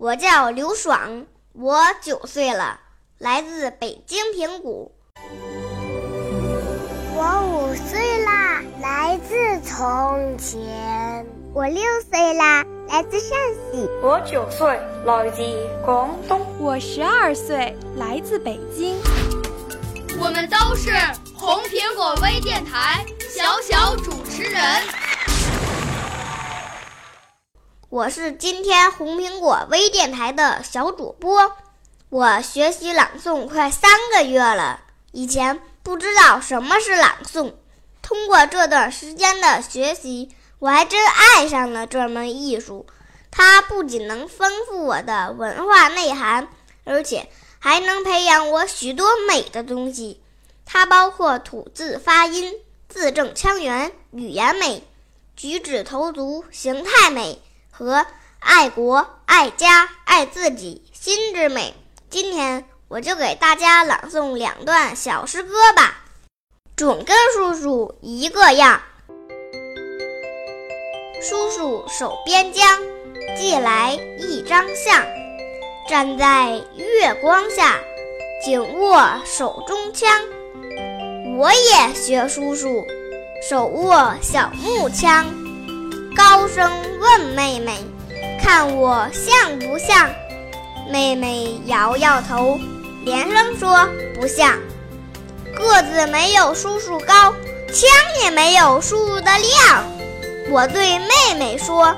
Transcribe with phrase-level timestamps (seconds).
[0.00, 2.80] 我叫刘爽，我九岁了，
[3.18, 4.90] 来自北京平谷。
[7.14, 11.26] 我五岁啦，来自从前。
[11.52, 13.38] 我六岁啦，来自陕
[13.70, 13.86] 西。
[14.02, 15.42] 我九岁，来自
[15.84, 16.46] 广东。
[16.58, 18.96] 我十二岁，来自北京。
[20.18, 20.90] 我们都是
[21.36, 24.62] 红苹果微电台小小主持人。
[27.90, 31.56] 我是今天红苹果微电台的小主播。
[32.08, 34.78] 我学习朗诵快三个月了，
[35.10, 37.54] 以前不知道什么是朗诵。
[38.00, 40.28] 通过这段时间的学习，
[40.60, 42.86] 我还真爱上了这门艺术。
[43.32, 46.46] 它不仅能丰富我的文化内涵，
[46.84, 50.22] 而且还能培养我许多美的东西。
[50.64, 52.54] 它包括吐字发音、
[52.88, 54.84] 字正腔圆、语言美、
[55.34, 57.42] 举止投足、形态美。
[57.80, 58.04] 和
[58.40, 61.74] 爱国、爱家、爱自己心之美。
[62.10, 65.96] 今天我就给大家朗诵两段小诗歌吧。
[66.76, 68.82] 准跟叔叔一个样，
[71.22, 72.82] 叔叔手边将，
[73.34, 75.02] 寄来一张相，
[75.88, 77.78] 站在月光下，
[78.44, 80.20] 紧握手中枪。
[81.38, 82.86] 我也学叔叔，
[83.48, 85.39] 手握小木枪。
[86.16, 87.78] 高声问妹妹
[88.42, 90.10] ：“看我像不像？”
[90.90, 92.58] 妹妹摇摇头，
[93.04, 93.88] 连声说
[94.18, 94.58] ：“不像。”
[95.56, 97.34] 个子没有叔叔高，
[97.72, 97.88] 枪
[98.22, 99.84] 也没有叔叔的亮。
[100.50, 101.94] 我对妹妹说：“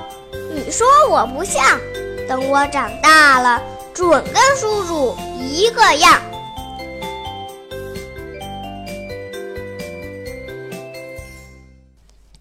[0.53, 1.79] 你说我不像，
[2.27, 3.61] 等我长大了，
[3.93, 6.21] 准跟叔叔一个样。”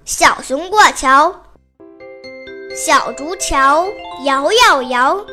[0.05, 1.34] 小熊过桥。
[2.84, 3.87] 小竹桥
[4.25, 5.25] 摇摇摇，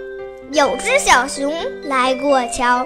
[0.52, 1.52] 有只小熊
[1.86, 2.86] 来过桥，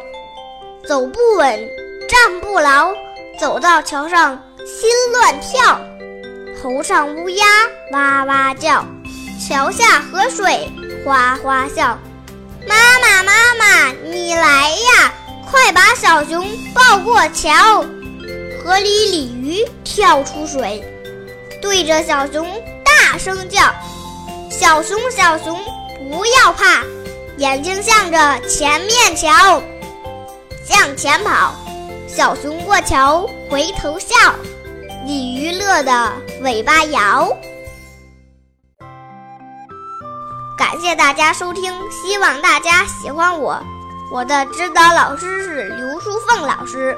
[0.87, 1.69] 走不稳，
[2.07, 2.93] 站不牢，
[3.37, 5.81] 走到桥上心乱跳。
[6.61, 7.45] 头上乌鸦
[7.91, 8.85] 哇哇叫，
[9.45, 10.71] 桥下河水
[11.03, 11.99] 哗哗笑。
[12.65, 15.13] 妈妈妈妈，你来呀，
[15.51, 17.83] 快把小熊抱过桥。
[18.63, 20.81] 河里鲤鱼跳出水，
[21.61, 22.47] 对着小熊
[22.85, 23.61] 大声叫。
[24.63, 25.59] 小熊，小熊，
[26.09, 26.85] 不要怕，
[27.35, 29.61] 眼睛向着前面瞧，
[30.63, 31.53] 向前跑。
[32.07, 34.15] 小熊过桥回头笑，
[35.05, 36.13] 鲤鱼乐得
[36.43, 37.27] 尾巴摇。
[40.57, 43.61] 感谢大家收听，希望大家喜欢我。
[44.13, 46.97] 我的指导老师是刘淑凤老师。